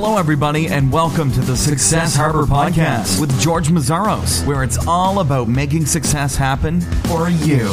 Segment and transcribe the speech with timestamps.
[0.00, 5.18] Hello, everybody, and welcome to the Success Harbor Podcast with George Meszaros, where it's all
[5.18, 7.72] about making success happen for you.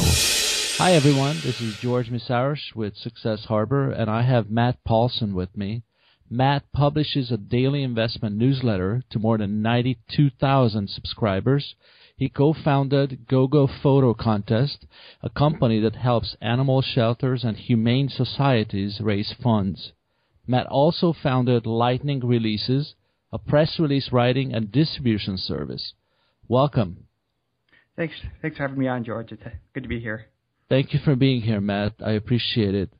[0.79, 1.35] Hi, everyone.
[1.43, 5.83] This is George Meszaros with Success Harbor, and I have Matt Paulson with me.
[6.27, 11.75] Matt publishes a daily investment newsletter to more than 92,000 subscribers.
[12.17, 14.87] He co-founded GoGo Photo Contest,
[15.21, 19.91] a company that helps animal shelters and humane societies raise funds.
[20.47, 22.95] Matt also founded Lightning Releases,
[23.31, 25.93] a press release writing and distribution service.
[26.47, 27.05] Welcome.
[27.95, 28.15] Thanks.
[28.41, 29.31] Thanks for having me on, George.
[29.31, 30.27] It's good to be here.
[30.69, 31.93] Thank you for being here, Matt.
[32.03, 32.91] I appreciate it.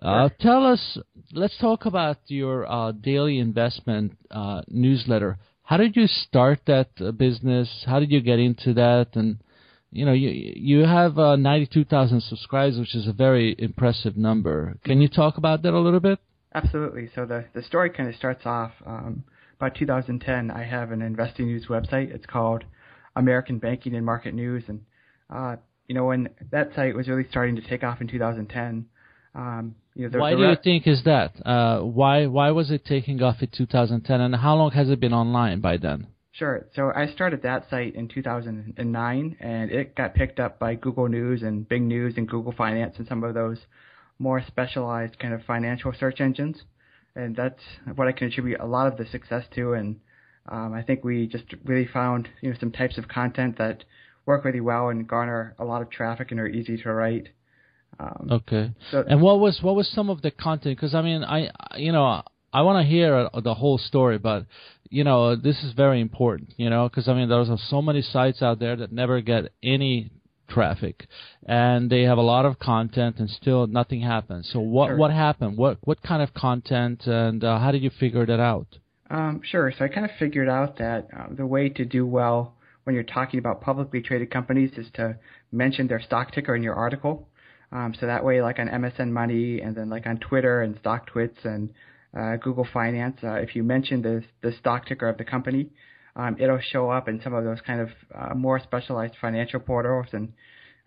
[0.00, 0.98] Uh, tell us,
[1.32, 5.38] let's talk about your uh, daily investment uh, newsletter.
[5.62, 7.84] How did you start that uh, business?
[7.86, 9.08] How did you get into that?
[9.14, 9.38] And
[9.92, 14.78] you know, you you have uh, 92,000 subscribers, which is a very impressive number.
[14.84, 16.18] Can you talk about that a little bit?
[16.54, 17.10] Absolutely.
[17.14, 19.24] So the the story kind of starts off um,
[19.58, 20.50] about 2010.
[20.50, 22.12] I have an investing news website.
[22.12, 22.64] It's called
[23.14, 24.80] American Banking and Market News, and
[25.28, 28.86] uh, you know when that site was really starting to take off in 2010.
[29.32, 31.34] Um, you know, why do you think is that?
[31.46, 35.12] Uh, why why was it taking off in 2010, and how long has it been
[35.12, 36.08] online by then?
[36.32, 36.66] Sure.
[36.74, 41.42] So I started that site in 2009, and it got picked up by Google News
[41.42, 43.58] and Bing News and Google Finance and some of those
[44.20, 46.62] more specialized kind of financial search engines.
[47.16, 47.60] And that's
[47.96, 49.72] what I can attribute a lot of the success to.
[49.72, 49.98] And
[50.48, 53.82] um, I think we just really found you know some types of content that
[54.26, 57.28] work really well and garner a lot of traffic and are easy to write.
[57.98, 58.70] Um, Okay.
[58.90, 60.76] so And what was what was some of the content?
[60.76, 64.46] Because I mean, I you know I want to hear uh, the whole story, but
[64.88, 66.52] you know this is very important.
[66.58, 70.10] You know, because I mean there's so many sites out there that never get any
[70.50, 71.06] traffic,
[71.46, 74.50] and they have a lot of content, and still nothing happens.
[74.52, 74.96] So what Sure.
[74.96, 75.56] what happened?
[75.56, 78.66] What what kind of content, and uh, how did you figure that out?
[79.08, 79.72] Um, sure.
[79.76, 83.02] So I kind of figured out that uh, the way to do well when you're
[83.04, 85.16] talking about publicly traded companies is to
[85.52, 87.28] mention their stock ticker in your article.
[87.72, 91.08] Um, so that way, like on MSN Money and then like on Twitter and Stock
[91.10, 91.70] StockTwits and
[92.18, 95.70] uh, Google Finance, uh, if you mention the the stock ticker of the company,
[96.16, 100.06] um, it'll show up in some of those kind of uh, more specialized financial portals.
[100.12, 100.32] And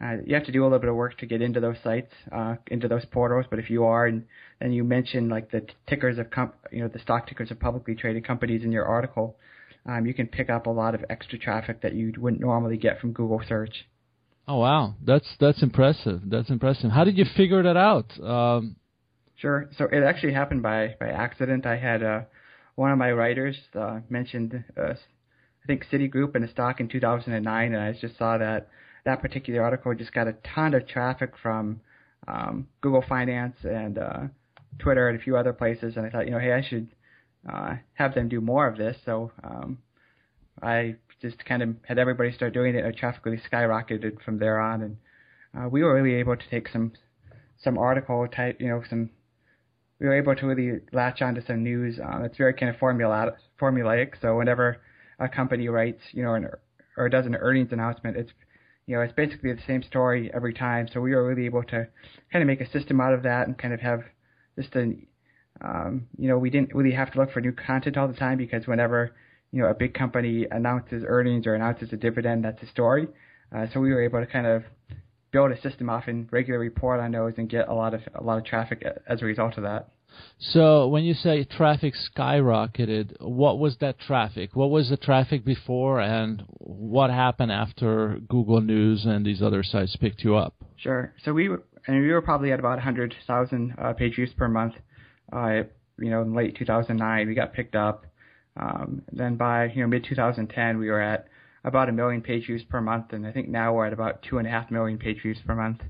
[0.02, 2.12] uh, you have to do a little bit of work to get into those sites,
[2.32, 3.46] uh, into those portals.
[3.50, 4.26] But if you are, and
[4.60, 7.96] then you mentioned like the tickers of comp- you know the stock tickers of publicly
[7.96, 9.38] traded companies in your article,
[9.86, 13.00] um, you can pick up a lot of extra traffic that you wouldn't normally get
[13.00, 13.86] from Google search.
[14.48, 16.22] Oh wow, that's that's impressive.
[16.26, 16.92] That's impressive.
[16.92, 18.12] How did you figure that out?
[18.22, 18.76] Um,
[19.36, 19.70] Sure.
[19.78, 21.66] So it actually happened by by accident.
[21.66, 22.22] I had uh,
[22.76, 24.94] one of my writers uh, mentioned, uh,
[25.64, 28.68] I think Citigroup in a stock in 2009, and I just saw that
[29.06, 31.80] that particular article just got a ton of traffic from
[32.28, 34.20] um, Google Finance and uh,
[34.80, 36.90] Twitter and a few other places, and I thought, you know, hey, I should
[37.52, 38.98] uh, have them do more of this.
[39.06, 39.78] So um,
[40.62, 44.60] I just kind of had everybody start doing it, and traffic really skyrocketed from there
[44.60, 44.98] on, and
[45.58, 46.92] uh, we were really able to take some
[47.64, 49.10] some article type, you know, some
[50.00, 53.32] we were able to really latch onto some news uh, that's very kind of formula
[53.60, 54.14] formulaic.
[54.22, 54.82] So whenever
[55.20, 56.48] a company writes, you know, an,
[56.98, 58.32] or does an earnings announcement, it's
[58.86, 60.88] you know it's basically the same story every time.
[60.92, 61.88] So we were really able to
[62.32, 64.02] kind of make a system out of that and kind of have
[64.58, 65.08] just an
[65.62, 68.38] um, you know we didn't really have to look for new content all the time
[68.38, 69.16] because whenever
[69.52, 73.08] you know a big company announces earnings or announces a dividend, that's a story.
[73.56, 74.64] Uh, so we were able to kind of
[75.32, 78.24] build a system off and regularly report on those and get a lot of a
[78.24, 79.93] lot of traffic as a result of that.
[80.40, 84.56] So when you say traffic skyrocketed, what was that traffic?
[84.56, 89.96] What was the traffic before, and what happened after Google News and these other sites
[89.96, 90.54] picked you up?
[90.78, 91.14] Sure.
[91.24, 94.74] So we were, and we were probably at about 100,000 uh, page views per month.
[95.32, 95.64] Uh,
[96.00, 98.06] you know, in late 2009, we got picked up.
[98.58, 101.28] Um, then by you know mid 2010, we were at
[101.64, 104.38] about a million page views per month, and I think now we're at about two
[104.38, 105.82] and a half million page views per month.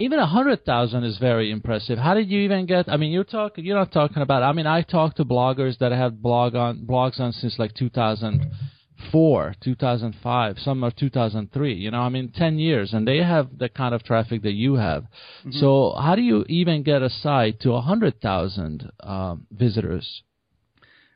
[0.00, 1.98] Even a hundred thousand is very impressive.
[1.98, 2.88] How did you even get?
[2.88, 3.64] I mean, you're talking.
[3.64, 4.42] You're not talking about.
[4.42, 9.54] I mean, I talk to bloggers that have blog on blogs on since like 2004,
[9.60, 11.74] 2005, some are 2003.
[11.74, 14.74] You know, I mean, 10 years, and they have the kind of traffic that you
[14.74, 15.04] have.
[15.50, 20.22] So, how do you even get a site to a hundred thousand um, visitors?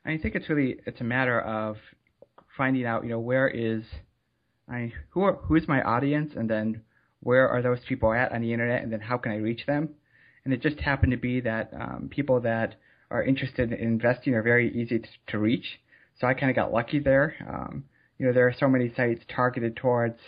[0.05, 1.77] I think it's really it's a matter of
[2.57, 3.85] finding out you know where is
[4.69, 6.83] I who are who is my audience and then
[7.23, 9.91] where are those people at on the internet and then how can I reach them?
[10.45, 12.75] And it just happened to be that um, people that
[13.11, 15.81] are interested in investing are very easy to, to reach.
[16.21, 17.35] So I kind of got lucky there.
[17.49, 17.85] Um,
[18.19, 20.19] you know there are so many sites targeted towards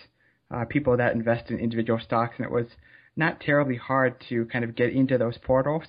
[0.50, 2.66] uh, people that invest in individual stocks and it was
[3.16, 5.84] not terribly hard to kind of get into those portals.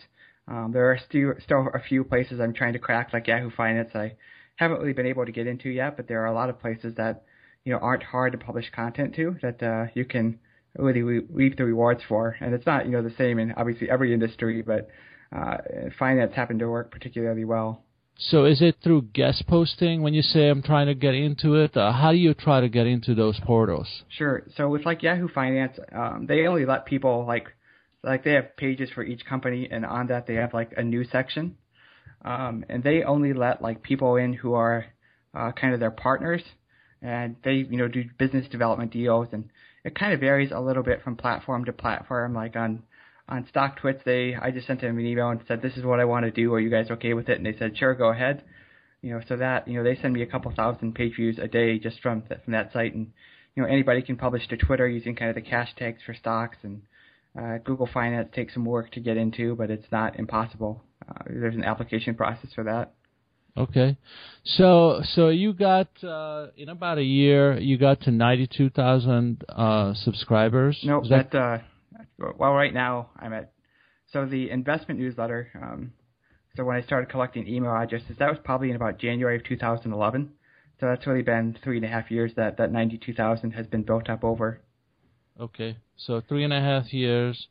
[0.47, 3.89] Um, there are still still a few places I'm trying to crack, like Yahoo Finance.
[3.95, 4.13] I
[4.57, 6.93] haven't really been able to get into yet, but there are a lot of places
[6.95, 7.23] that
[7.63, 10.39] you know aren't hard to publish content to that uh, you can
[10.77, 12.35] really we reap the rewards for.
[12.39, 14.89] And it's not you know the same in obviously every industry, but
[15.35, 15.57] uh,
[15.97, 17.83] finance happened to work particularly well.
[18.17, 21.75] So is it through guest posting when you say I'm trying to get into it?
[21.75, 24.03] Uh, how do you try to get into those portals?
[24.07, 24.43] Sure.
[24.55, 27.47] So with like Yahoo Finance, um, they only let people like
[28.03, 31.09] like they have pages for each company, and on that they have like a news
[31.11, 31.57] section,
[32.23, 34.85] um, and they only let like people in who are
[35.33, 36.41] uh, kind of their partners,
[37.01, 39.49] and they you know do business development deals, and
[39.85, 42.33] it kind of varies a little bit from platform to platform.
[42.33, 42.83] Like on
[43.29, 45.99] on Stock StockTwits, they I just sent them an email and said this is what
[45.99, 46.53] I want to do.
[46.53, 47.37] Are you guys okay with it?
[47.37, 48.43] And they said sure, go ahead.
[49.01, 51.47] You know, so that you know they send me a couple thousand page views a
[51.47, 53.11] day just from th- from that site, and
[53.55, 56.57] you know anybody can publish to Twitter using kind of the cash tags for stocks,
[56.63, 56.81] and
[57.39, 60.81] uh, Google Finance takes some work to get into, but it's not impossible.
[61.07, 62.93] Uh, there's an application process for that.
[63.57, 63.97] Okay,
[64.43, 69.45] so so you got uh, in about a year you got to ninety two thousand
[69.47, 70.77] uh, subscribers.
[70.83, 71.63] No, nope, that, that
[72.21, 73.53] uh, well, right now I'm at
[74.11, 75.49] so the investment newsletter.
[75.55, 75.93] Um,
[76.55, 80.31] so when I started collecting email addresses, that was probably in about January of 2011.
[80.79, 84.09] So that's really been three and a half years that that 92,000 has been built
[84.09, 84.61] up over.
[85.39, 87.47] Okay, so three and a half years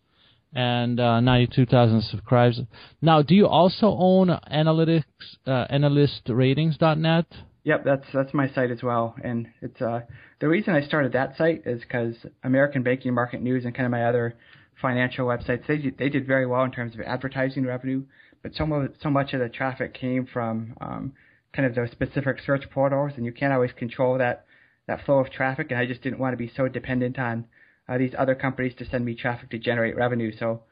[0.55, 2.61] and uh, 92,000 subscribers.
[3.03, 5.05] Now, do you also own analytics,
[5.47, 7.27] uh, analystratings.net?
[7.65, 10.01] Yep, that's that's my site as well, and it's uh
[10.39, 13.91] the reason I started that site is because American Banking Market News and kind of
[13.91, 14.37] my other
[14.83, 18.05] financial websites they they did very well in terms of advertising revenue,
[18.43, 21.12] but so much so much of the traffic came from um,
[21.55, 24.45] kind of those specific search portals, and you can't always control that
[24.87, 27.47] that flow of traffic, and I just didn't want to be so dependent on
[27.88, 30.32] uh, these other companies to send me traffic to generate revenue.
[30.36, 30.62] So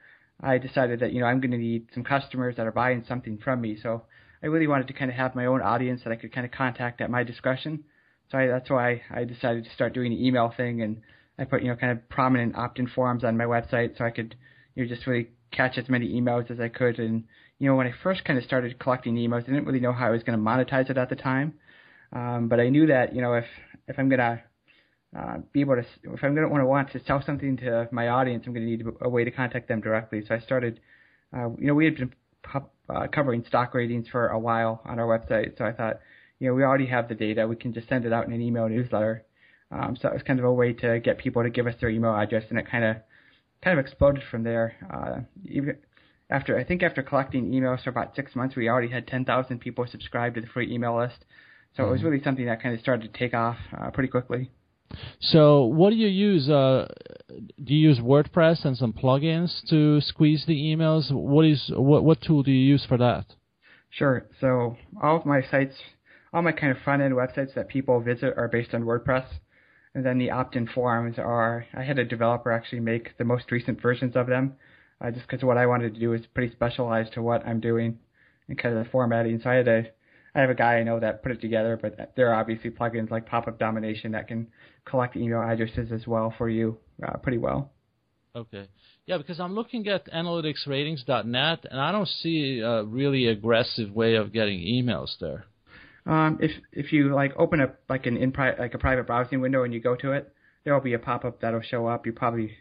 [0.40, 3.38] I decided that you know I'm going to need some customers that are buying something
[3.38, 3.78] from me.
[3.80, 4.02] So
[4.42, 6.52] I really wanted to kind of have my own audience that I could kind of
[6.52, 7.84] contact at my discretion.
[8.30, 11.00] So I, that's why I decided to start doing the email thing, and
[11.38, 14.34] I put you know kind of prominent opt-in forms on my website so I could
[14.74, 16.98] you know just really catch as many emails as I could.
[16.98, 17.24] And
[17.58, 20.06] you know when I first kind of started collecting emails, I didn't really know how
[20.06, 21.54] I was going to monetize it at the time,
[22.12, 23.46] um, but I knew that you know if
[23.86, 24.42] if I'm gonna
[25.16, 28.08] uh, be able to if I'm gonna want to want to sell something to my
[28.08, 30.24] audience, I'm gonna need a way to contact them directly.
[30.26, 30.80] So I started,
[31.36, 32.12] uh, you know, we had been
[32.88, 35.58] uh, covering stock ratings for a while on our website.
[35.58, 36.00] So I thought,
[36.38, 37.46] you know, we already have the data.
[37.46, 39.24] We can just send it out in an email newsletter.
[39.70, 41.88] Um, so it was kind of a way to get people to give us their
[41.88, 42.96] email address, and it kind of
[43.62, 44.74] kind of exploded from there.
[44.92, 45.76] Uh, even
[46.30, 49.86] after I think after collecting emails for about six months, we already had 10,000 people
[49.86, 51.24] subscribed to the free email list.
[51.76, 51.88] So mm-hmm.
[51.88, 52.08] it was mm-hmm.
[52.10, 54.50] really something that kind of started to take off uh, pretty quickly.
[55.20, 56.48] So, what do you use?
[56.48, 56.88] Uh,
[57.28, 61.10] do you use WordPress and some plugins to squeeze the emails?
[61.10, 63.26] What is what what tool do you use for that?
[63.90, 64.26] Sure.
[64.40, 65.74] So, all of my sites,
[66.32, 69.26] all my kind of front end websites that people visit are based on WordPress,
[69.94, 71.66] and then the opt-in forms are.
[71.74, 74.54] I had a developer actually make the most recent versions of them,
[75.00, 77.98] uh, just because what I wanted to do is pretty specialized to what I'm doing
[78.48, 79.40] and kind of the formatting.
[79.42, 79.92] So I had
[80.34, 83.10] I have a guy I know that put it together, but there are obviously plugins
[83.10, 84.48] like Pop-up Domination that can
[84.84, 87.70] collect email addresses as well for you uh, pretty well.
[88.34, 88.66] Okay.
[89.04, 94.32] Yeah, because I'm looking at analystratings.net and I don't see a really aggressive way of
[94.32, 95.44] getting emails there.
[96.06, 99.40] Um, if if you like open up like an in pri- like a private browsing
[99.40, 100.32] window and you go to it,
[100.64, 102.06] there will be a pop up that'll show up.
[102.06, 102.52] You probably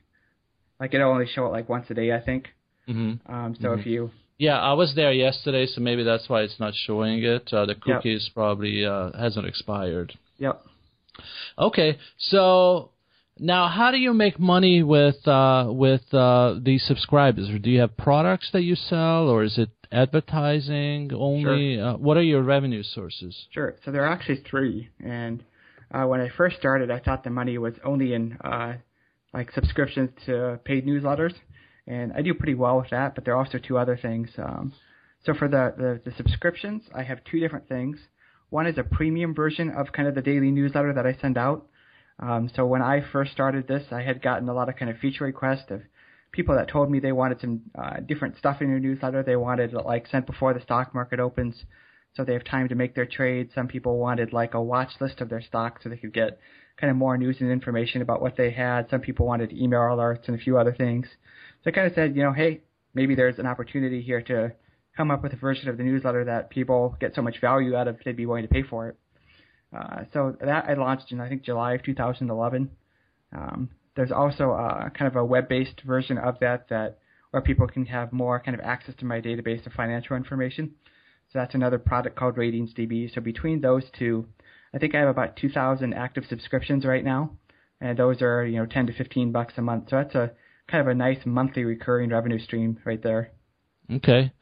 [0.80, 2.50] like it'll only show it like once a day, I think.
[2.88, 3.32] Mm-hmm.
[3.32, 3.80] Um, so mm-hmm.
[3.80, 7.53] if you yeah, I was there yesterday, so maybe that's why it's not showing it.
[7.53, 8.33] Uh, the cookies yep.
[8.33, 10.17] probably uh, hasn't expired.
[10.39, 10.65] Yep.
[11.60, 12.89] Okay, so
[13.38, 17.50] now how do you make money with uh, with uh, these subscribers?
[17.62, 21.75] Do you have products that you sell, or is it advertising only?
[21.75, 21.89] Sure.
[21.89, 23.45] Uh, what are your revenue sources?
[23.51, 23.75] Sure.
[23.86, 25.43] So there are actually three, and
[25.91, 28.74] uh, when I first started, I thought the money was only in uh,
[29.36, 31.36] like subscriptions to paid newsletters
[31.88, 33.16] and I do pretty well with that.
[33.16, 34.30] But there are also two other things.
[34.38, 34.74] Um,
[35.26, 37.98] so for the, the, the subscriptions, I have two different things.
[38.50, 41.68] One is a premium version of kind of the daily newsletter that I send out.
[42.20, 44.98] Um, so when I first started this, I had gotten a lot of kind of
[44.98, 45.82] feature requests of
[46.32, 49.24] people that told me they wanted some uh, different stuff in their newsletter.
[49.24, 51.56] They wanted like sent before the stock market opens,
[52.13, 53.51] so they have time to make their trades.
[53.56, 56.39] Some people wanted like a watch list of their stocks so they could get
[56.77, 58.89] kind of more news and information about what they had.
[58.89, 61.08] Some people wanted email alerts and a few other things.
[61.63, 62.62] So I kind of said, you know, hey,
[62.94, 64.51] maybe there's an opportunity here to
[64.98, 67.88] come up with a version of the newsletter that people get so much value out
[67.88, 68.98] of they'd be willing to pay for it.
[69.75, 72.70] Uh, so that I launched in I think July of 2011.
[73.34, 77.00] Um, there's also a, kind of a web-based version of that that
[77.32, 80.74] where people can have more kind of access to my database of financial information.
[81.32, 83.14] So that's another product called RatingsDB.
[83.14, 84.28] So between those two,
[84.74, 87.32] I think I have about 2,000 active subscriptions right now,
[87.80, 89.90] and those are you know 10 to 15 bucks a month.
[89.90, 90.32] So that's a
[90.70, 93.32] kind of a nice monthly recurring revenue stream right there.
[93.90, 94.34] Okay,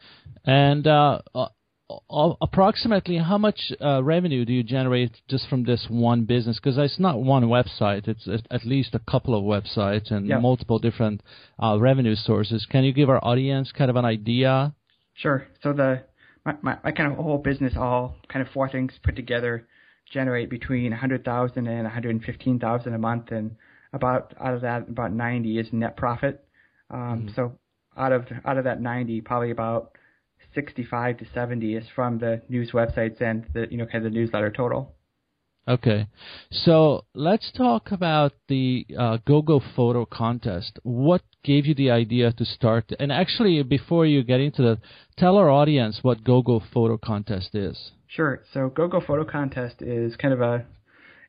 [0.45, 6.25] and uh, uh, approximately how much uh, revenue do you generate just from this one
[6.25, 6.59] business?
[6.59, 10.41] Because it's not one website; it's at least a couple of websites and yep.
[10.41, 11.21] multiple different
[11.61, 12.65] uh, revenue sources.
[12.69, 14.73] Can you give our audience kind of an idea?
[15.15, 15.47] Sure.
[15.61, 16.03] So the
[16.49, 19.67] my, my, my kind of whole business, all kind of four things put together,
[20.11, 23.55] generate between 100,000 and 115,000 a month, and
[23.93, 26.45] about out of that, about 90 is net profit.
[26.89, 27.29] Um, mm-hmm.
[27.35, 27.57] So
[27.97, 29.91] out of out of that 90, probably about
[30.55, 34.17] 65 to 70 is from the news websites and the you know kind of the
[34.17, 34.95] newsletter total.
[35.69, 36.07] Okay,
[36.49, 40.79] so let's talk about the uh, GoGo Photo contest.
[40.81, 42.91] What gave you the idea to start?
[42.99, 44.79] And actually, before you get into that,
[45.15, 47.91] tell our audience what GoGo Photo contest is.
[48.07, 48.41] Sure.
[48.51, 50.65] So GoGo Photo contest is kind of a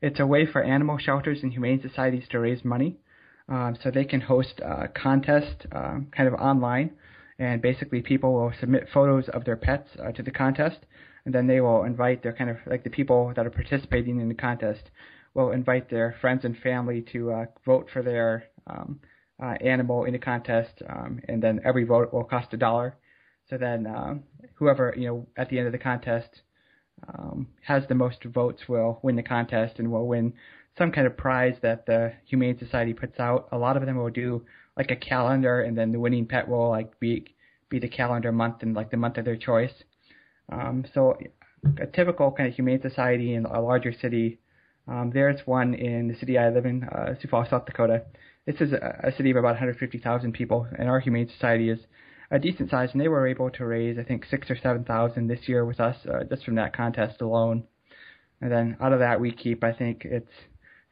[0.00, 2.97] it's a way for animal shelters and humane societies to raise money.
[3.47, 6.92] Um, so they can host a contest um, kind of online,
[7.38, 10.78] and basically people will submit photos of their pets uh, to the contest,
[11.24, 14.28] and then they will invite their kind of like the people that are participating in
[14.28, 14.90] the contest
[15.34, 19.00] will invite their friends and family to uh, vote for their um,
[19.42, 22.96] uh, animal in the contest, um, and then every vote will cost a dollar.
[23.48, 24.24] So then um,
[24.54, 26.42] whoever you know at the end of the contest
[27.08, 30.32] um, has the most votes will win the contest and will win
[30.76, 33.48] some kind of prize that the Humane Society puts out.
[33.52, 34.44] A lot of them will do
[34.76, 37.34] like a calendar, and then the winning pet will like be
[37.68, 39.84] be the calendar month and like the month of their choice.
[40.50, 41.16] Um, so
[41.80, 44.38] a typical kind of Humane Society in a larger city.
[44.88, 48.02] Um, there's one in the city I live in, uh, Sioux Falls, South Dakota.
[48.47, 51.78] This is a, a city of about 150,000 people, and our Humane Society is
[52.30, 55.26] a decent size, and they were able to raise I think six or seven thousand
[55.26, 57.64] this year with us uh, just from that contest alone.
[58.40, 60.30] And then out of that we keep I think it's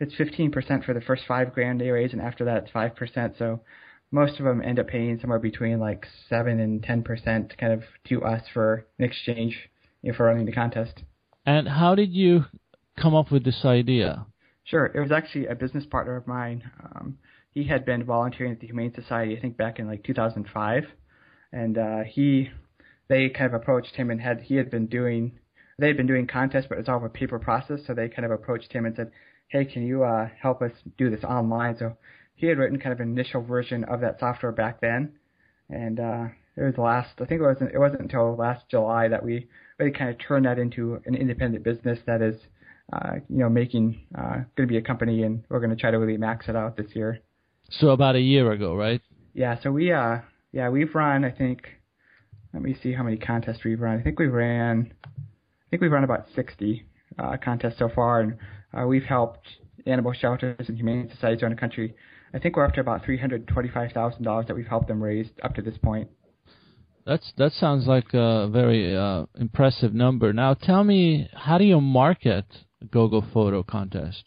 [0.00, 3.34] it's 15% for the first five grand they raise, and after that it's five percent.
[3.38, 3.60] So
[4.10, 7.82] most of them end up paying somewhere between like seven and ten percent kind of
[8.08, 9.68] to us for an exchange
[10.02, 11.02] you know, for running the contest.
[11.44, 12.44] And how did you
[13.00, 14.26] come up with this idea?
[14.64, 16.70] Sure, it was actually a business partner of mine.
[16.82, 17.18] Um,
[17.54, 20.84] he had been volunteering at the Humane Society, I think back in like 2005,
[21.52, 22.50] and uh, he
[23.08, 25.32] they kind of approached him and had he had been doing
[25.78, 27.80] they had been doing contests, but it's all a paper process.
[27.86, 29.10] So they kind of approached him and said,
[29.48, 31.96] "Hey, can you uh, help us do this online?" So
[32.38, 35.12] he had written kind of an initial version of that software back then,
[35.68, 36.24] and uh,
[36.56, 39.92] it was last I think it wasn't it wasn't until last July that we really
[39.92, 42.36] kind of turned that into an independent business that is
[42.92, 45.90] uh, you know making uh, going to be a company, and we're going to try
[45.90, 47.20] to really max it out this year.
[47.70, 49.02] So about a year ago, right?
[49.34, 49.60] Yeah.
[49.62, 50.18] So we uh
[50.52, 51.24] yeah, we've run.
[51.24, 51.62] I think.
[52.54, 53.98] Let me see how many contests we've run.
[53.98, 54.94] I think we ran.
[55.04, 56.86] I think we've run about 60
[57.18, 58.38] uh, contests so far, and
[58.72, 59.46] uh, we've helped
[59.86, 61.94] animal shelters and humane societies around the country.
[62.32, 65.78] I think we're up to about $325,000 that we've helped them raise up to this
[65.78, 66.08] point.
[67.06, 70.34] That's that sounds like a very uh, impressive number.
[70.34, 72.44] Now, tell me, how do you market
[72.90, 74.24] GoGo Photo contest?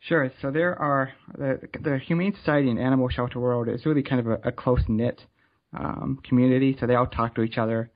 [0.00, 0.32] Sure.
[0.40, 4.26] So there are the the Humane Society and Animal Shelter world is really kind of
[4.26, 5.20] a, a close knit
[5.78, 7.90] um, community, so they all talk to each other.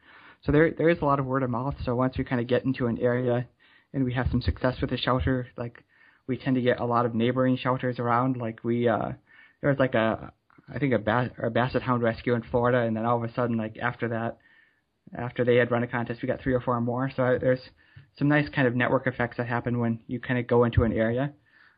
[0.44, 1.76] So there there is a lot of word of mouth.
[1.86, 3.48] So once we kind of get into an area
[3.94, 5.82] and we have some success with the shelter, like
[6.26, 8.36] we tend to get a lot of neighboring shelters around.
[8.36, 9.12] Like we uh,
[9.60, 10.32] there was like a
[10.72, 13.32] I think a, bas- a basset hound rescue in Florida, and then all of a
[13.32, 14.38] sudden, like after that,
[15.16, 17.10] after they had run a contest, we got three or four more.
[17.14, 17.60] So there's
[18.18, 20.92] some nice kind of network effects that happen when you kind of go into an
[20.92, 21.32] area.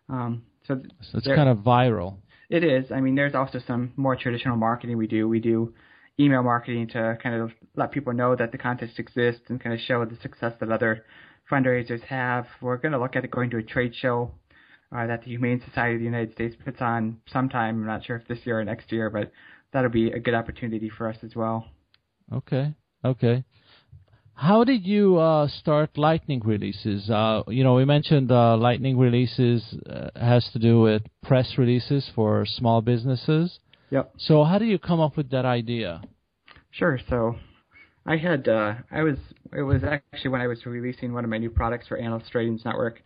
[0.08, 2.16] Um, so, so it's there, kind of viral.
[2.48, 2.90] It is.
[2.90, 5.28] I mean, there's also some more traditional marketing we do.
[5.28, 5.74] We do
[6.18, 9.80] email marketing to kind of let people know that the contest exists and kind of
[9.80, 11.04] show the success that other
[11.50, 12.46] fundraisers have.
[12.60, 14.32] We're going to look at it going to a trade show
[14.94, 17.80] uh, that the Humane Society of the United States puts on sometime.
[17.80, 19.32] I'm not sure if this year or next year, but
[19.72, 21.66] that'll be a good opportunity for us as well.
[22.32, 22.74] Okay.
[23.04, 23.44] Okay.
[24.34, 27.10] How did you uh, start Lightning releases?
[27.10, 32.10] Uh, you know, we mentioned uh, Lightning releases uh, has to do with press releases
[32.14, 33.58] for small businesses.
[33.90, 34.14] Yep.
[34.16, 36.00] So how do you come up with that idea?
[36.70, 36.98] Sure.
[37.10, 37.36] So
[38.06, 39.16] I had uh, I was
[39.52, 42.64] it was actually when I was releasing one of my new products for Analyst Ratings
[42.64, 43.02] Network.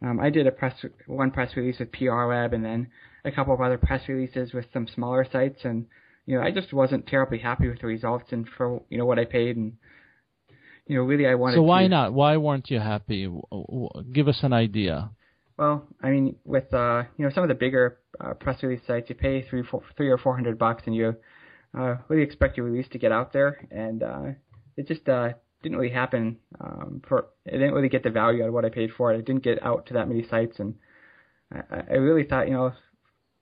[0.00, 0.74] Um, I did a press
[1.06, 2.88] one press release with PR Web and then
[3.24, 5.86] a couple of other press releases with some smaller sites and
[6.24, 9.18] you know I just wasn't terribly happy with the results and for you know what
[9.18, 9.72] I paid and
[10.86, 11.56] you know really I wanted.
[11.56, 12.12] So why to, not?
[12.12, 13.28] Why weren't you happy?
[14.12, 15.10] Give us an idea.
[15.58, 19.08] Well, I mean, with uh, you know some of the bigger uh, press release sites,
[19.08, 21.16] you pay three, four, three or four hundred bucks, and you
[21.76, 24.22] uh, really expect your release to get out there, and uh,
[24.76, 25.30] it just uh,
[25.62, 26.38] didn't really happen.
[26.60, 29.18] Um, for I didn't really get the value out of what I paid for it.
[29.18, 30.74] I didn't get out to that many sites, and
[31.52, 32.72] I, I really thought, you know,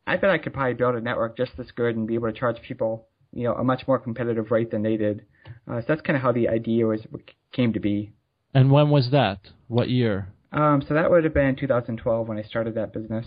[0.06, 2.38] I bet I could probably build a network just as good and be able to
[2.38, 5.24] charge people, you know, a much more competitive rate than they did.
[5.68, 7.00] Uh, so that's kind of how the idea was
[7.52, 8.12] came to be.
[8.54, 9.40] And when was that?
[9.68, 10.28] What year?
[10.52, 13.26] Um, so that would have been 2012 when I started that business.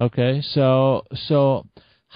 [0.00, 1.66] Okay, so so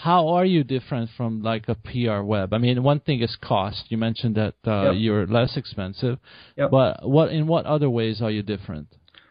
[0.03, 2.55] how are you different from like a PR web?
[2.55, 3.87] I mean, one thing is cost.
[3.89, 4.95] You mentioned that uh, Yep.
[4.97, 6.19] you're less expensive,
[6.57, 6.71] Yep.
[6.71, 8.87] but what in what other ways are you different?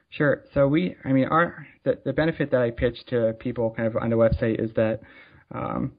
[0.10, 0.44] Sure.
[0.54, 3.96] So we, I mean, our the, the benefit that I pitch to people kind of
[3.96, 5.00] on the website is that,
[5.52, 5.94] um,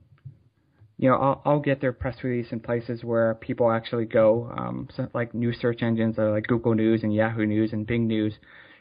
[0.99, 4.89] you know, I'll, I'll get their press release in places where people actually go, um,
[4.95, 8.35] so like news search engines like Google News and Yahoo News and Bing News.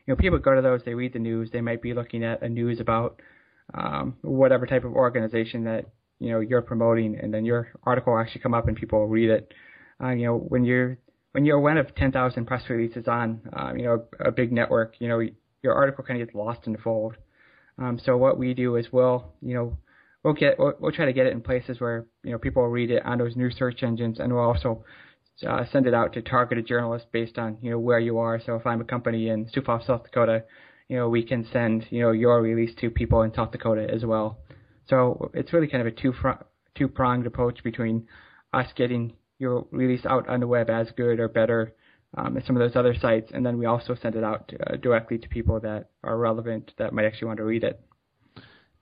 [0.06, 2.42] You know, people go to those, they read the news, they might be looking at
[2.42, 3.22] a news about
[3.74, 5.86] um, whatever type of organization that
[6.20, 9.08] you know you're promoting, and then your article will actually come up and people will
[9.08, 9.54] read it.
[10.02, 10.98] Uh, you know, when you're
[11.38, 15.08] when you're one of 10,000 press releases on, um, you know, a big network, you
[15.08, 15.22] know,
[15.62, 17.16] your article kind of gets lost in the fold.
[17.78, 19.78] Um, so what we do is we'll, you know,
[20.24, 22.70] we'll get, we'll, we'll try to get it in places where, you know, people will
[22.70, 24.84] read it on those new search engines, and we'll also
[25.48, 28.42] uh, send it out to targeted journalists based on, you know, where you are.
[28.44, 30.44] So if I'm a company in Sioux Falls, South Dakota,
[30.90, 34.06] you know, we can send, you know, your release to people in South Dakota as
[34.06, 34.40] well.
[34.88, 36.44] So it's really kind of a two fr-
[36.76, 38.08] two pronged approach between
[38.54, 41.74] us getting your release out on the web as good or better
[42.16, 44.78] um, as some of those other sites, and then we also send it out uh,
[44.78, 47.80] directly to people that are relevant that might actually want to read it.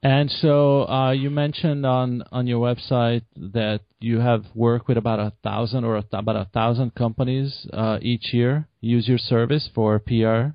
[0.04, 5.20] And so uh, you mentioned on on your website that you have worked with about
[5.20, 9.68] a thousand or a th- about a thousand companies uh, each year use your service
[9.74, 10.54] for PR.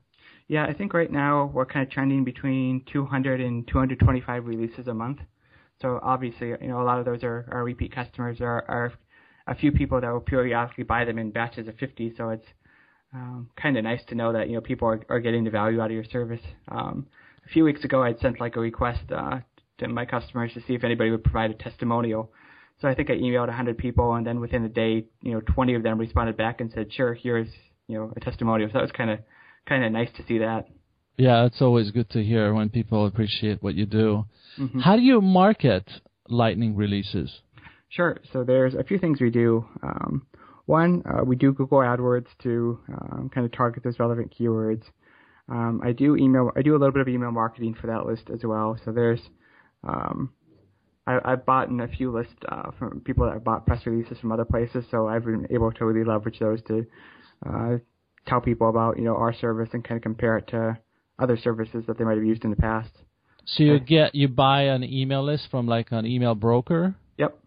[0.51, 4.93] Yeah, I think right now we're kind of trending between 200 and 225 releases a
[4.93, 5.21] month.
[5.81, 8.41] So obviously, you know, a lot of those are, are repeat customers.
[8.41, 8.93] Are, are
[9.47, 12.15] a few people that will periodically buy them in batches of 50.
[12.17, 12.47] So it's
[13.15, 15.81] um, kind of nice to know that you know people are, are getting the value
[15.81, 16.43] out of your service.
[16.67, 17.07] Um,
[17.47, 19.39] a few weeks ago, I'd sent like a request uh,
[19.79, 22.33] to my customers to see if anybody would provide a testimonial.
[22.81, 25.75] So I think I emailed 100 people, and then within a day, you know, 20
[25.75, 27.51] of them responded back and said, "Sure, here's
[27.87, 29.21] you know a testimonial." So that was kind of
[29.71, 30.67] kind of nice to see that.
[31.17, 34.27] Yeah, it's always good to hear when people appreciate what you do.
[34.59, 34.81] Mhm.
[34.83, 35.89] How do you market
[36.29, 37.41] Lightning releases?
[37.89, 38.19] Sure.
[38.33, 39.65] So there's a few things we do.
[39.83, 40.27] Um,
[40.67, 44.83] one, uh, we do Google AdWords to um, kind of target those relevant keywords.
[45.49, 46.51] Um, I do email.
[46.57, 48.79] I do a little bit of email marketing for that list as well.
[48.85, 49.21] So there's,
[49.83, 50.31] um,
[51.07, 54.19] I, I've bought in a few lists uh, from people that have bought press releases
[54.19, 54.85] from other places.
[54.91, 56.87] So I've been able to really leverage those to
[57.45, 57.79] uh,
[58.27, 60.79] tell people about you know our service and kind of compare it to
[61.19, 62.91] other services that they might have used in the past.
[63.45, 66.95] So you get you buy an email list from like an email broker.
[67.19, 67.39] Yep.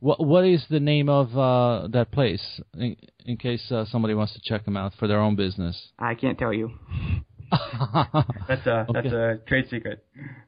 [0.00, 4.32] What what is the name of uh, that place in, in case uh, somebody wants
[4.34, 5.90] to check them out for their own business?
[5.98, 6.72] I can't tell you.
[8.46, 10.04] That's a that's a trade secret.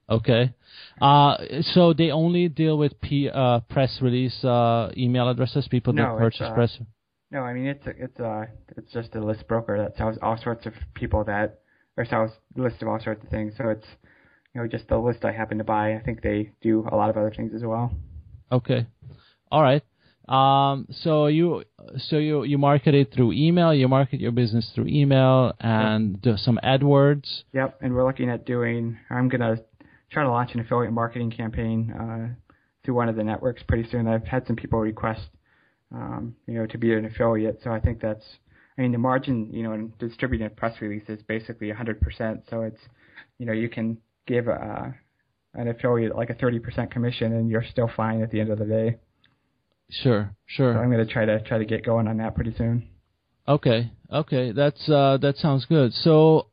[0.08, 0.54] okay.
[1.00, 1.37] Uh,
[1.74, 5.66] so they only deal with P, uh, press release uh, email addresses.
[5.68, 6.78] People No, that purchase uh, press.
[7.33, 10.37] No, I mean it's a, it's a it's just a list broker that sells all
[10.37, 11.61] sorts of people that
[11.97, 13.55] or sells list of all sorts of things.
[13.57, 13.87] So it's
[14.55, 15.95] you know just the list I happen to buy.
[15.95, 17.90] I think they do a lot of other things as well.
[18.53, 18.87] Okay.
[19.51, 19.83] All right.
[20.29, 21.64] Um, so you
[21.97, 23.73] so you you market it through email.
[23.75, 27.45] You market your business through email and do some AdWords.
[27.55, 28.99] Yep, and we're looking at doing.
[29.11, 29.57] I'm gonna
[30.11, 32.35] try to launch an affiliate marketing campaign uh,
[32.85, 34.07] through one of the networks pretty soon.
[34.07, 35.23] I've had some people request,
[35.94, 37.61] um, you know, to be an affiliate.
[37.62, 38.24] So I think that's.
[38.78, 42.42] I mean, the margin, you know, in distributing a press release is basically 100%.
[42.48, 42.81] So it's,
[43.38, 44.94] you know, you can give a,
[45.52, 48.64] an affiliate like a 30% commission, and you're still fine at the end of the
[48.64, 48.96] day.
[49.90, 50.83] Sure, So sure.
[50.83, 52.88] I'm gonna try to try to get going on that pretty soon.
[53.46, 55.92] Okay, okay, that's uh, that sounds good.
[55.92, 56.46] So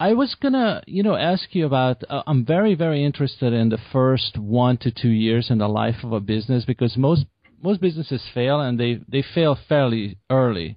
[0.00, 2.02] I was gonna, you know, ask you about.
[2.08, 6.02] Uh, I'm very, very interested in the first one to two years in the life
[6.02, 7.26] of a business because most
[7.62, 10.76] most businesses fail and they they fail fairly early,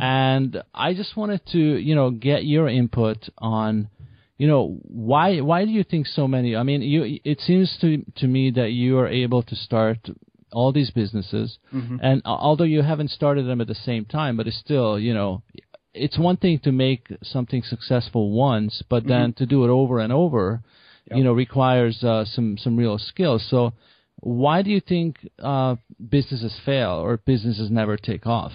[0.00, 3.88] and I just wanted to, you know, get your input on.
[4.36, 5.40] You know why?
[5.40, 6.56] Why do you think so many?
[6.56, 7.20] I mean, you.
[7.24, 9.98] It seems to to me that you are able to start
[10.52, 11.58] all these businesses,
[12.02, 15.14] and uh, although you haven't started them at the same time, but it's still, you
[15.14, 15.42] know,
[15.94, 20.12] it's one thing to make something successful once, but then to do it over and
[20.12, 20.62] over,
[21.16, 23.44] you know, requires uh, some some real skills.
[23.48, 23.72] So,
[24.24, 25.76] why do you think uh,
[26.08, 28.52] businesses fail or businesses never take off?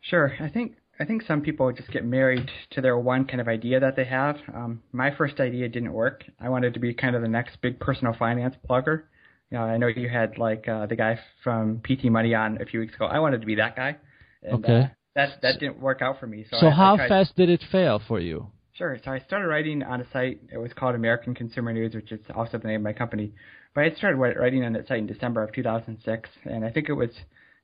[0.00, 0.34] Sure.
[0.40, 3.80] I think I think some people just get married to their one kind of idea
[3.80, 4.36] that they have.
[4.54, 6.24] Um, my first idea didn't work.
[6.40, 9.04] I wanted to be kind of the next big personal finance blogger,
[9.50, 12.66] you know, I know you had like uh, the guy from PT Money on a
[12.66, 13.06] few weeks ago.
[13.06, 13.96] I wanted to be that guy.
[14.42, 14.80] And, okay.
[14.80, 16.44] Uh, that that didn't work out for me.
[16.50, 18.48] So, so I, how I fast did it fail for you?
[18.74, 18.98] Sure.
[19.02, 20.40] So I started writing on a site.
[20.52, 23.32] It was called American Consumer News, which is also the name of my company.
[23.76, 26.94] But I started writing on that site in December of 2006, and I think it
[26.94, 27.10] was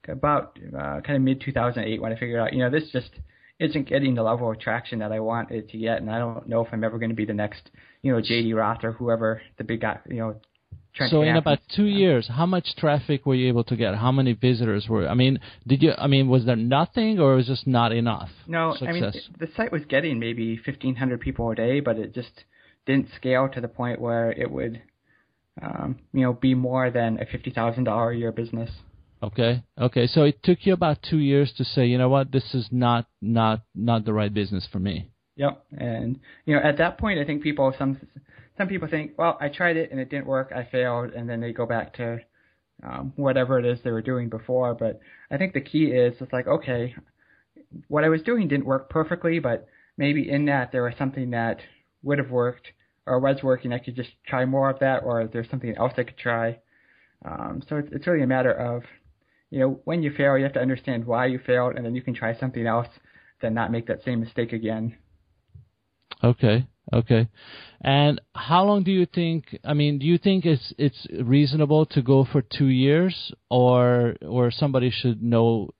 [0.06, 3.08] about uh, kind of mid 2008 when I figured out, you know, this just
[3.58, 6.46] isn't getting the level of traction that I want it to get, and I don't
[6.46, 7.70] know if I'm ever going to be the next,
[8.02, 10.36] you know, JD Roth or whoever the big guy, you know.
[11.08, 13.94] So in about two years, how much traffic were you able to get?
[13.94, 15.08] How many visitors were?
[15.08, 15.92] I mean, did you?
[15.96, 18.28] I mean, was there nothing, or was just not enough?
[18.46, 18.88] No, success?
[18.88, 22.44] I mean the site was getting maybe 1,500 people a day, but it just
[22.84, 24.82] didn't scale to the point where it would,
[25.60, 28.70] um, you know, be more than a fifty thousand dollar a year business.
[29.22, 29.62] Okay.
[29.78, 30.06] Okay.
[30.06, 33.06] So it took you about two years to say, you know what, this is not
[33.20, 35.10] not not the right business for me.
[35.36, 35.64] Yep.
[35.72, 38.00] And you know, at that point, I think people some
[38.58, 41.40] some people think, well, I tried it and it didn't work, I failed, and then
[41.40, 42.18] they go back to
[42.82, 44.74] um, whatever it is they were doing before.
[44.74, 46.94] But I think the key is it's like, okay,
[47.88, 51.60] what I was doing didn't work perfectly, but maybe in that there was something that
[52.02, 52.68] would have worked
[53.06, 53.72] or was working.
[53.72, 56.58] I could just try more of that, or there's something else I could try.
[57.24, 58.82] Um, so it's, it's really a matter of
[59.52, 62.00] you know, when you fail, you have to understand why you failed, and then you
[62.00, 62.88] can try something else,
[63.42, 64.96] then not make that same mistake again.
[66.24, 67.28] Okay, okay.
[67.82, 69.44] And how long do you think?
[69.62, 74.50] I mean, do you think it's it's reasonable to go for two years, or or
[74.50, 75.74] somebody should know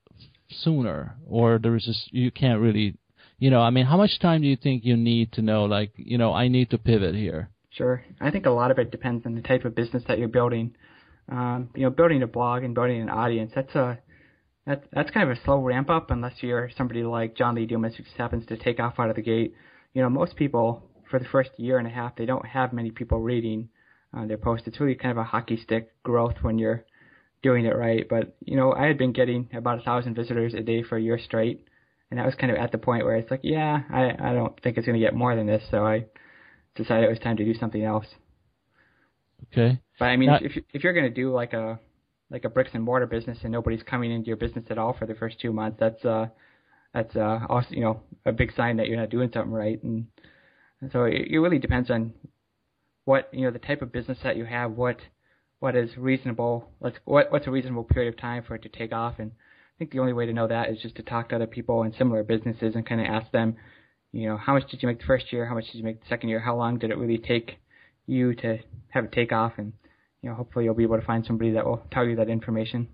[0.51, 2.99] sooner, or there is just you can't really,
[3.43, 3.61] you know?
[3.61, 5.65] I mean, how much time do you think you need to know?
[5.65, 7.51] Like, you know, I need to pivot here.
[7.71, 10.29] Sure, I think a lot of it depends on the type of business that you're
[10.29, 10.77] building.
[11.29, 13.99] Um, you know, building a blog and building an audience, that's a
[14.65, 17.97] that's that's kind of a slow ramp up unless you're somebody like John Lee Dumas
[17.97, 19.55] who just happens to take off out of the gate.
[19.93, 22.93] You know, most people for the first year and a half they don't have many
[22.93, 23.71] people reading
[24.17, 24.69] uh, their posts.
[24.69, 26.85] It's really kind of a hockey stick growth when you're
[27.43, 28.07] doing it right.
[28.09, 31.03] But you know, I had been getting about a thousand visitors a day for a
[31.03, 31.65] year straight,
[32.12, 34.61] and that was kind of at the point where it's like, yeah, I I don't
[34.61, 36.05] think it's going to get more than this, so I
[36.77, 38.05] decided it was time to do something else.
[39.46, 39.81] Okay.
[39.98, 41.81] But I mean, Not, if if you're going to do like a
[42.31, 45.07] like a bricks and mortar business and nobody's coming into your business at all for
[45.07, 46.27] the first two months, that's uh
[46.92, 49.83] that's uh also you know a big sign that you're not doing something right.
[49.83, 50.07] And,
[50.83, 52.12] and so it, it really depends on
[53.07, 54.98] what you know the type of business that you have, what
[55.61, 58.92] what is reasonable, let's what what's a reasonable period of time for it to take
[58.92, 59.14] off.
[59.18, 59.35] And I
[59.83, 61.92] think the only way to know that is just to talk to other people in
[61.95, 63.57] similar businesses and kind of ask them,
[64.12, 65.45] you know, how much did you make the first year?
[65.45, 66.38] How much did you make the second year?
[66.38, 67.59] How long did it really take
[68.07, 68.59] you to
[68.90, 69.55] have it take off?
[69.57, 69.73] And
[70.21, 72.90] you know, hopefully you'll be able to find somebody that will tell you that information.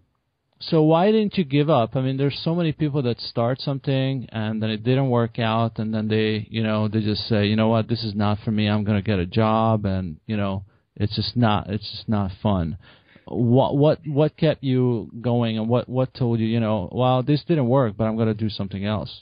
[0.61, 1.95] So why didn't you give up?
[1.95, 5.79] I mean, there's so many people that start something and then it didn't work out,
[5.79, 8.51] and then they, you know, they just say, you know what, this is not for
[8.51, 8.67] me.
[8.67, 10.65] I'm going to get a job, and you know,
[10.97, 12.79] it's just not, it's just not fun.
[13.31, 17.45] What what what kept you going, and what what told you, you know, well, this
[17.45, 19.21] didn't work, but I'm going to do something else.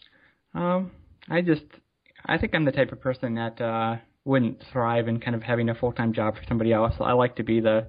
[0.55, 0.92] Um,
[1.29, 1.64] I just,
[2.25, 5.69] I think I'm the type of person that uh, wouldn't thrive in kind of having
[5.69, 6.95] a full time job for somebody else.
[7.01, 7.88] I like to be the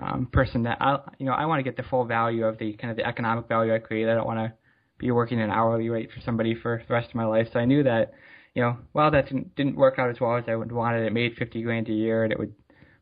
[0.00, 2.72] um, person that I, you know, I want to get the full value of the
[2.74, 4.08] kind of the economic value I create.
[4.08, 4.52] I don't want to
[4.98, 7.48] be working an hourly rate for somebody for the rest of my life.
[7.52, 8.12] So I knew that,
[8.54, 11.12] you know, well, that didn't, didn't work out as well as I would wanted, it
[11.12, 12.54] made 50 grand a year, and it would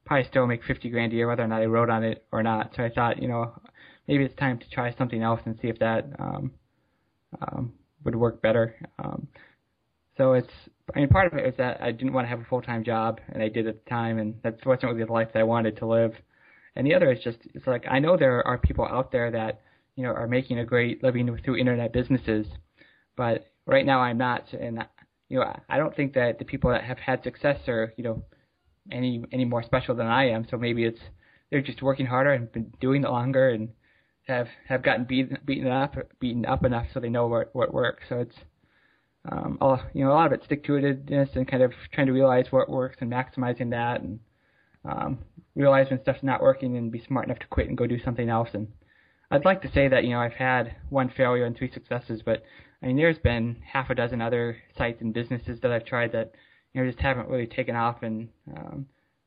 [0.05, 2.43] probably still make 50 grand a year whether or not I wrote on it or
[2.43, 2.73] not.
[2.77, 3.53] So I thought, you know,
[4.09, 6.53] maybe it's time to try something else and see if that um,
[7.41, 7.73] um,
[8.05, 8.75] would work better.
[8.99, 9.29] Um,
[10.17, 10.53] so it's,
[10.95, 12.85] I mean, part of it is that I didn't want to have a full time
[12.85, 15.45] job, and I did at the time, and that wasn't really the life that I
[15.45, 16.13] wanted to live.
[16.77, 19.63] And the other is just it's like I know there are people out there that
[19.97, 22.47] you know are making a great living through internet businesses,
[23.17, 24.85] but right now I'm not, and
[25.29, 28.23] you know I don't think that the people that have had success are you know
[28.90, 30.47] any any more special than I am.
[30.51, 31.01] So maybe it's
[31.51, 33.71] they're just working harder and been doing it longer and
[34.27, 38.05] have have gotten beaten beaten up beaten up enough so they know what what works.
[38.09, 38.37] So it's
[39.31, 42.07] um, all, you know a lot of it stick to itiveness and kind of trying
[42.07, 44.21] to realize what works and maximizing that and
[44.85, 45.19] um,
[45.55, 48.31] realize when stuff's not working and be smart enough to quit and go do something
[48.31, 48.49] else.
[48.55, 48.69] And
[49.31, 52.43] I'd like to say that you know I've had one failure and three successes, but
[52.83, 56.33] I mean there's been half a dozen other sites and businesses that I've tried that
[56.73, 58.03] you know just haven't really taken off.
[58.03, 58.87] And um,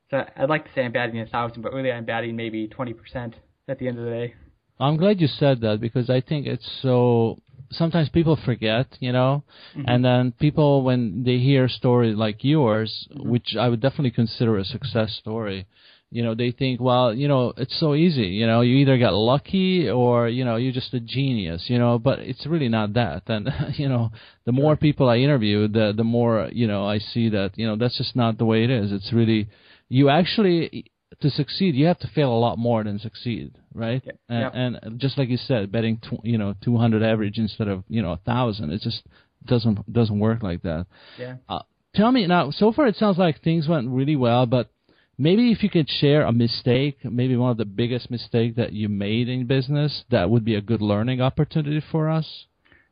[0.09, 3.33] so I'd like to say I'm batting a thousand, but really I'm batting maybe 20%
[3.67, 4.33] at the end of the day.
[4.79, 7.37] I'm glad you said that because I think it's so.
[7.71, 9.43] Sometimes people forget, you know,
[9.75, 9.89] Mm-hmm.
[9.89, 13.25] and then people when they hear a story like yours, Mhm.
[13.25, 15.65] which I would definitely consider a success story,
[16.13, 19.13] you know, they think, well, you know, it's so easy, you know, you either got
[19.13, 23.23] lucky or you know you're just a genius, you know, but it's really not that.
[23.27, 24.11] And you know,
[24.45, 27.75] the more people I interview, the the more you know I see that you know
[27.75, 28.91] that's just not the way it is.
[28.91, 29.49] It's really
[29.89, 34.01] you actually to succeed, you have to fail a lot more than succeed, right?
[34.05, 34.17] Yep.
[34.29, 38.01] And, and just like you said, betting tw- you know 200 average instead of you
[38.01, 39.01] know a thousand, it just
[39.45, 40.85] doesn't doesn't work like that.
[41.17, 41.37] Yeah.
[41.49, 41.59] Uh,
[41.95, 42.51] tell me now.
[42.51, 44.69] So far, it sounds like things went really well, but
[45.17, 48.89] maybe if you could share a mistake, maybe one of the biggest mistake that you
[48.89, 52.45] made in business, that would be a good learning opportunity for us.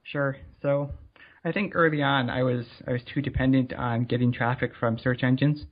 [0.03, 0.37] Sure.
[0.61, 0.91] So
[1.43, 5.23] I think early on I was I was too dependent on getting traffic from search
[5.23, 5.65] engines.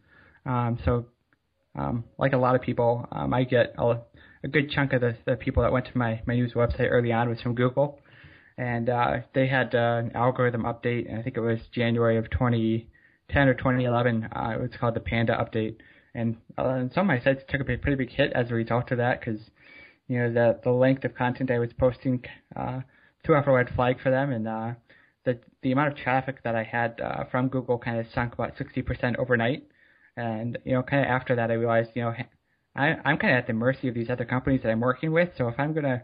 [0.45, 1.05] Um, so
[1.75, 3.99] um, like a lot of people, um, I get a,
[4.43, 7.11] a good chunk of the, the people that went to my, my news website early
[7.11, 7.99] on was from Google,
[8.57, 11.09] and uh, they had uh, an algorithm update.
[11.09, 14.29] And I think it was January of 2010 or 2011.
[14.35, 15.77] Uh, it was called the Panda update,
[16.15, 18.97] and, uh, some of my sites took a pretty big hit as a result of
[18.97, 19.39] that because
[20.07, 22.23] you know the the length of content I was posting
[22.55, 22.81] uh,
[23.23, 24.73] threw off a red flag for them, and uh,
[25.23, 28.57] the the amount of traffic that I had uh, from Google kind of sunk about
[28.57, 29.67] 60% overnight.
[30.17, 32.13] And you know, kind of after that, I realized, you know,
[32.75, 35.29] I, I'm kind of at the mercy of these other companies that I'm working with.
[35.37, 36.03] So if I'm gonna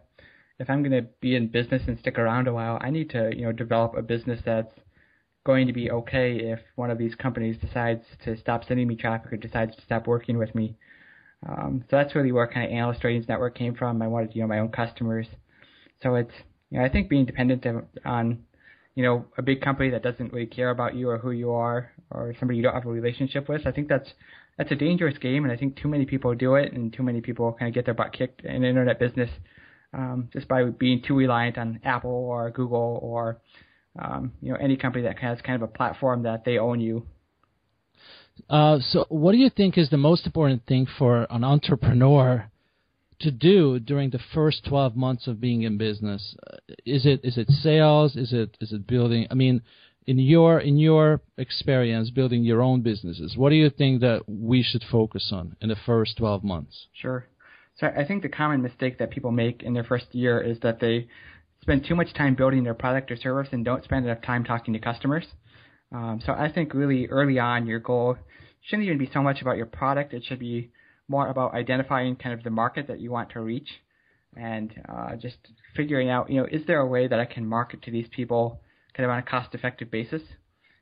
[0.59, 3.45] if I'm gonna be in business and stick around a while, I need to you
[3.45, 4.73] know develop a business that's
[5.45, 9.31] going to be okay if one of these companies decides to stop sending me traffic
[9.31, 10.75] or decides to stop working with me.
[11.47, 14.01] Um, so that's really where kind of Analyst Ratings Network came from.
[14.01, 15.27] I wanted you know my own customers.
[16.01, 16.33] So it's
[16.69, 17.65] you know I think being dependent
[18.03, 18.43] on
[18.95, 21.91] you know a big company that doesn't really care about you or who you are
[22.09, 23.67] or somebody you don't have a relationship with.
[23.67, 24.09] I think that's
[24.57, 27.21] that's a dangerous game, and I think too many people do it, and too many
[27.21, 29.29] people kind of get their butt kicked in internet business
[29.93, 33.41] um, just by being too reliant on Apple or Google or
[33.97, 37.05] um, you know any company that has kind of a platform that they own you.
[38.49, 42.49] Uh, so, what do you think is the most important thing for an entrepreneur
[43.19, 46.35] to do during the first 12 months of being in business?
[46.45, 48.15] Uh, is it is it sales?
[48.15, 49.27] Is it is it building?
[49.31, 49.61] I mean,
[50.05, 54.61] in your in your experience building your own businesses, what do you think that we
[54.61, 56.87] should focus on in the first 12 months?
[56.93, 57.27] Sure.
[57.77, 60.79] So I think the common mistake that people make in their first year is that
[60.79, 61.07] they
[61.65, 64.71] spend too much time building their product or service and don't spend enough time talking
[64.73, 65.25] to customers.
[65.91, 68.17] Um, so I think really early on, your goal
[68.61, 70.13] shouldn't even be so much about your product.
[70.13, 70.69] It should be
[71.07, 73.69] more about identifying kind of the market that you want to reach
[74.37, 75.37] and uh, just
[75.75, 78.61] figuring out, you know, is there a way that I can market to these people
[78.93, 80.21] kind of on a cost-effective basis?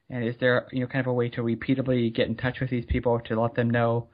[0.09, 2.69] And is there, you know, kind of a way to repeatedly get in touch with
[2.69, 4.09] these people to let them know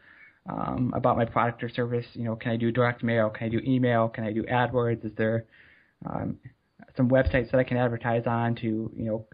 [0.47, 2.05] um, about my product or service?
[2.13, 3.32] You know, can I do direct mail?
[3.32, 4.08] Can I do email?
[4.08, 5.03] Can I do AdWords?
[5.03, 5.45] Is there
[6.05, 6.38] um,
[6.99, 9.25] some websites that I can advertise on to, you know,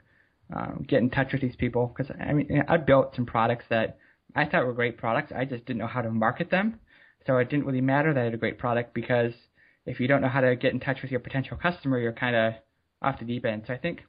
[0.56, 1.92] um, get in touch with these people?
[1.96, 3.98] Because I mean, I built some products that
[4.36, 5.32] I thought were great products.
[5.36, 6.80] I just didn't know how to market them.
[7.26, 9.34] So it didn't really matter that I had a great product because
[9.88, 12.36] if you don't know how to get in touch with your potential customer, you're kind
[12.36, 12.54] of
[13.02, 13.64] off the deep end.
[13.66, 14.02] So I think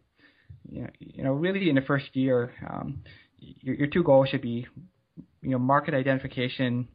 [0.70, 3.02] you know, you know, really in the first year, um,
[3.38, 4.66] your, your two goals should be,
[5.40, 6.88] you know, market identification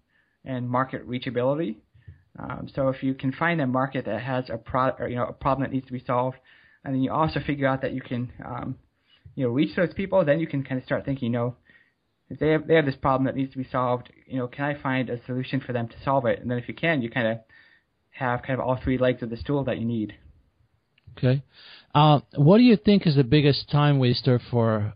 [0.46, 1.78] and market reachability.
[2.40, 5.26] Um, so if you can find a market that has a pro, or, you know,
[5.26, 6.38] a problem that needs to be solved,
[6.84, 8.76] and then you also figure out that you can, um,
[9.36, 11.56] you know, reach those people, then you can kind of start thinking, you know,
[12.30, 14.64] if they have they have this problem that needs to be solved, you know, can
[14.66, 16.40] I find a solution for them to solve it?
[16.40, 17.40] And then if you can, you kind of
[18.12, 20.16] have kind of all three legs of the stool that you need.
[21.18, 21.44] Okay.
[21.94, 24.94] Uh, what do you think is the biggest time waster for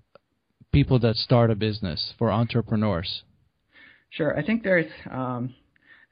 [0.72, 3.24] people that start a business, for entrepreneurs?
[4.10, 4.38] Sure.
[4.38, 5.54] I think there's um,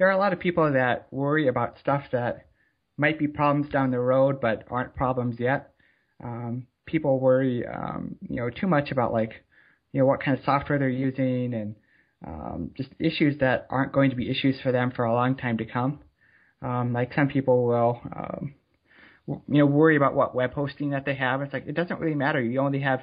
[0.04, 2.48] there are a lot of people that worry about stuff that
[2.98, 5.72] might be problems down the road but aren't problems yet.
[6.22, 9.32] Um, people worry, um, you know, too much about like,
[9.94, 11.76] you know, what kind of software they're using and
[12.28, 15.58] um, just issues that aren't going to be issues for them for a long time
[15.60, 16.02] to come.
[16.62, 18.56] Um, like some people will, um,
[19.26, 21.42] you know, worry about what web hosting that they have.
[21.42, 22.42] It's like it doesn't really matter.
[22.42, 23.00] You only have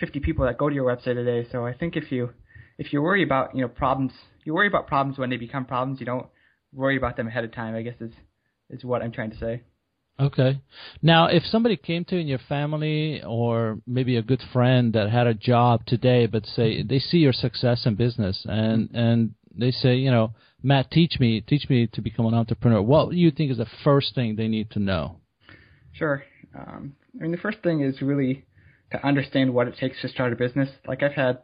[0.00, 1.46] 50 people that go to your website a day.
[1.52, 2.30] So I think if you
[2.78, 4.12] if you worry about you know problems,
[4.44, 6.00] you worry about problems when they become problems.
[6.00, 6.26] You don't
[6.72, 7.74] worry about them ahead of time.
[7.74, 8.12] I guess is
[8.70, 9.62] is what I'm trying to say.
[10.20, 10.60] Okay.
[11.00, 15.10] Now, if somebody came to you in your family or maybe a good friend that
[15.10, 19.70] had a job today, but say they see your success in business and and they
[19.70, 22.82] say, you know, Matt, teach me, teach me to become an entrepreneur.
[22.82, 25.20] What do you think is the first thing they need to know?
[25.92, 26.24] Sure.
[26.56, 28.44] Um, I mean, the first thing is really
[28.90, 30.68] to understand what it takes to start a business.
[30.86, 31.38] Like I've had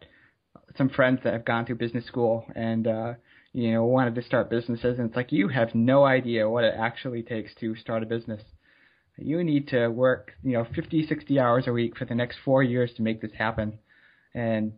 [0.77, 3.15] some friends that have gone through business school and uh,
[3.55, 6.75] you know wanted to start businesses, and it's like you have no idea what it
[6.77, 8.43] actually takes to start a business.
[9.17, 12.65] You need to work, you know, 50, 60 hours a week for the next four
[12.65, 13.79] years to make this happen.
[14.35, 14.73] And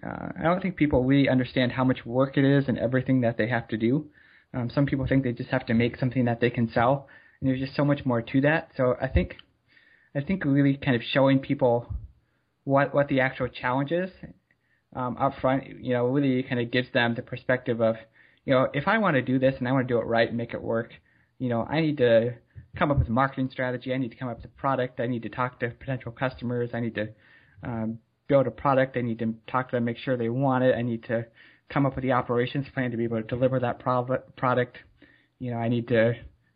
[0.00, 3.36] uh, I don't think people really understand how much work it is and everything that
[3.36, 4.06] they have to do.
[4.54, 7.08] Um, some people think they just have to make something that they can sell,
[7.40, 8.70] and there's just so much more to that.
[8.76, 9.34] So I think,
[10.14, 11.92] I think really kind of showing people
[12.62, 14.10] what what the actual challenge is
[14.94, 17.96] um, up front, you know, really kind of gives them the perspective of,
[18.44, 20.28] you know, if I want to do this and I want to do it right
[20.28, 20.92] and make it work,
[21.38, 22.34] you know, I need to
[22.76, 23.92] come up with a marketing strategy.
[23.92, 25.00] I need to come up with a product.
[25.00, 26.70] I need to talk to potential customers.
[26.74, 27.08] I need to
[27.62, 28.96] um, build a product.
[28.96, 30.74] I need to talk to them, make sure they want it.
[30.74, 31.26] I need to
[31.70, 34.78] come up with the operations plan to be able to deliver that product.
[35.38, 36.14] You know, I need to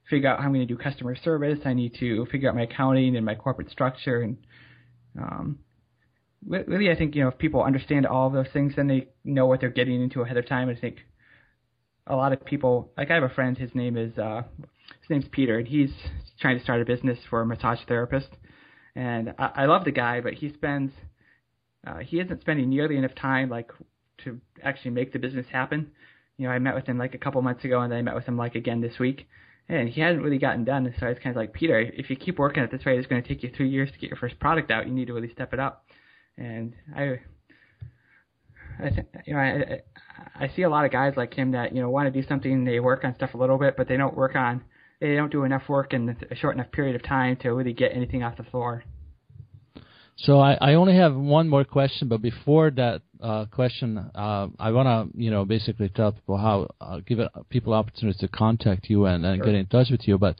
[0.09, 1.59] figure out how I'm going to do customer service.
[1.64, 4.22] I need to figure out my accounting and my corporate structure.
[4.22, 4.37] And
[5.20, 5.59] um,
[6.46, 9.61] really, I think you know if people understand all those things, then they know what
[9.61, 10.68] they're getting into ahead of time.
[10.68, 10.98] I think
[12.07, 14.42] a lot of people, like I have a friend, his name is uh,
[15.01, 15.92] his name's Peter, and he's
[16.40, 18.29] trying to start a business for a massage therapist.
[18.94, 20.92] And I, I love the guy, but he spends
[21.87, 23.70] uh, he isn't spending nearly enough time like
[24.24, 25.90] to actually make the business happen.
[26.37, 28.14] You know, I met with him like a couple months ago, and then I met
[28.14, 29.27] with him like again this week,
[29.68, 30.92] and he hadn't really gotten done.
[30.98, 33.09] So I was kind of like, Peter, if you keep working at this rate, it's
[33.09, 34.87] going to take you three years to get your first product out.
[34.87, 35.85] You need to really step it up.
[36.38, 37.20] And I,
[38.83, 39.81] I th- you know, I,
[40.37, 42.64] I see a lot of guys like him that you know want to do something.
[42.64, 44.62] They work on stuff a little bit, but they don't work on,
[45.01, 47.92] they don't do enough work in a short enough period of time to really get
[47.92, 48.85] anything off the floor.
[50.16, 54.70] So I, I only have one more question, but before that uh, question, uh, I
[54.72, 58.88] want to you know basically tell people how uh, give it, people opportunities to contact
[58.88, 59.46] you and, and sure.
[59.46, 60.18] get in touch with you.
[60.18, 60.37] But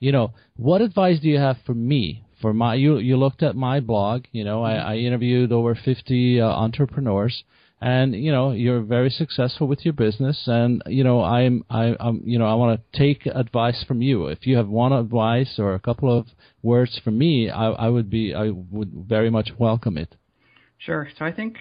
[0.00, 2.24] you know, what advice do you have for me?
[2.42, 4.24] For my you you looked at my blog.
[4.32, 4.86] You know, mm-hmm.
[4.86, 7.44] I, I interviewed over 50 uh, entrepreneurs.
[7.80, 10.40] And you know you're very successful with your business.
[10.46, 14.26] And you know i'm i i'm you know i want to take advice from you.
[14.26, 16.26] If you have one advice or a couple of
[16.62, 20.14] words for me i i would be i would very much welcome it.
[20.78, 21.08] Sure.
[21.18, 21.58] So i think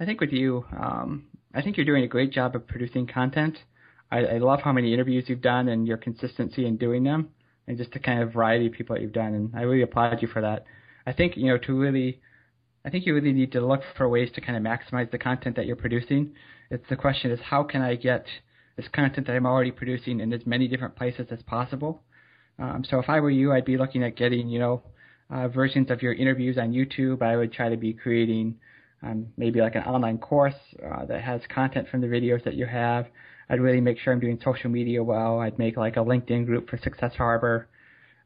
[0.00, 3.58] i think with you um i think you're doing a great job of producing content.
[4.10, 7.28] I i love how many interviews you've done and your consistency in doing them
[7.68, 10.20] and just the kind of variety of people that you've done and i really applaud
[10.20, 10.64] you for that
[11.06, 12.20] i think you know to really
[12.84, 15.56] I think you really need to look for ways to kind of maximize the content
[15.56, 16.32] that you're producing.
[16.70, 18.24] It's the question is how can I get
[18.76, 22.02] this content that I'm already producing in as many different places as possible.
[22.58, 24.82] Um, so if I were you, I'd be looking at getting you know
[25.30, 27.20] uh, versions of your interviews on YouTube.
[27.20, 28.56] I would try to be creating
[29.02, 32.66] um, maybe like an online course uh, that has content from the videos that you
[32.66, 33.06] have.
[33.50, 35.40] I'd really make sure I'm doing social media well.
[35.40, 37.68] I'd make like a LinkedIn group for Success Harbor.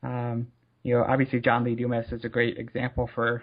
[0.03, 0.49] Um,
[0.83, 3.43] you know, obviously John Lee Dumas is a great example for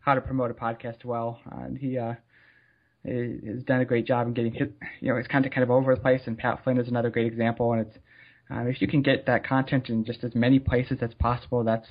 [0.00, 1.40] how to promote a podcast well.
[1.50, 2.14] Uh, and he uh,
[3.04, 4.68] has done a great job in getting his,
[5.00, 6.22] you know, his content kind of over the place.
[6.26, 7.72] And Pat Flynn is another great example.
[7.72, 7.96] And it's
[8.50, 11.88] um, if you can get that content in just as many places as possible, that's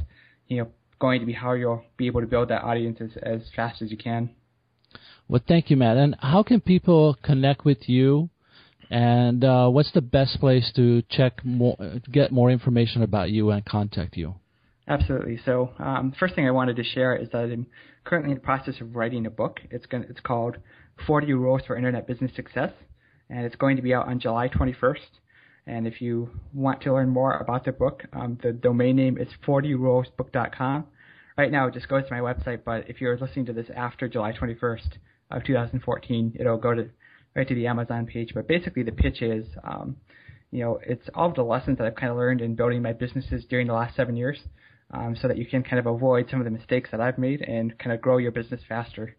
[0.47, 0.67] you know
[0.99, 3.91] going to be how you'll be able to build that audience as, as fast as
[3.91, 4.29] you can.
[5.27, 5.97] Well, thank you, Matt.
[5.97, 8.29] And how can people connect with you?
[8.89, 11.77] And uh, what's the best place to check more,
[12.11, 14.35] get more information about you and contact you?
[14.87, 15.39] Absolutely.
[15.43, 17.65] So, um, first thing I wanted to share is that I'm
[18.03, 19.59] currently in the process of writing a book.
[19.71, 20.57] It's going it's called
[21.07, 22.71] 40 Rules for Internet Business Success,
[23.29, 24.97] and it's going to be out on July 21st.
[25.67, 29.27] And if you want to learn more about the book, um, the domain name is
[29.47, 30.85] 40rulesbook.com.
[31.37, 34.07] Right now, it just goes to my website, but if you're listening to this after
[34.07, 34.97] July 21st
[35.31, 36.89] of 2014, it'll go to
[37.35, 38.31] right to the Amazon page.
[38.33, 39.97] But basically, the pitch is, um,
[40.51, 42.93] you know, it's all of the lessons that I've kind of learned in building my
[42.93, 44.39] businesses during the last seven years
[44.91, 47.41] um, so that you can kind of avoid some of the mistakes that I've made
[47.41, 49.15] and kind of grow your business faster.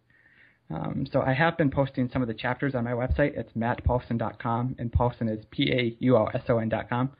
[0.70, 3.36] Um, so I have been posting some of the chapters on my website.
[3.36, 7.10] It's mattpaulson.com, and Paulson is P-A-U-L-S-O-N.com.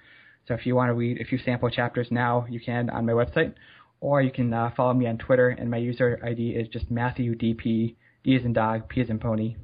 [0.48, 3.12] So if you want to read a few sample chapters now, you can on my
[3.12, 3.54] website,
[4.00, 7.36] or you can uh, follow me on Twitter, and my user ID is just Matthew
[7.36, 9.56] DP, D as in dog, P as in pony.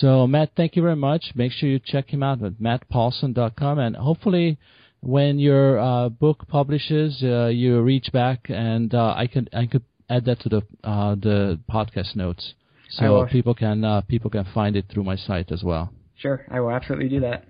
[0.00, 1.32] So Matt, thank you very much.
[1.34, 4.58] Make sure you check him out at mattpaulson.com, and hopefully
[5.00, 9.84] when your uh, book publishes, uh, you reach back, and uh, I could I could
[10.10, 12.54] add that to the uh, the podcast notes,
[12.90, 15.92] so people can uh, people can find it through my site as well.
[16.16, 17.46] Sure, I will absolutely do that.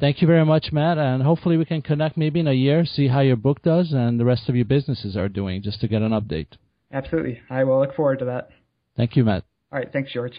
[0.00, 3.08] Thank you very much, Matt, and hopefully we can connect maybe in a year, see
[3.08, 6.02] how your book does and the rest of your businesses are doing, just to get
[6.02, 6.48] an update.
[6.92, 8.50] Absolutely, I will look forward to that.
[8.96, 9.44] Thank you, Matt.
[9.72, 10.34] All right, thanks, George.